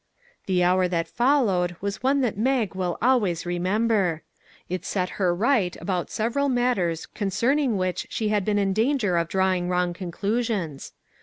[0.47, 4.23] The hour that followed was one that Mag will always remember.
[4.67, 9.15] It set her right about several mat ters concerning which she had been in danger
[9.15, 10.93] of drawing wrong conclusions.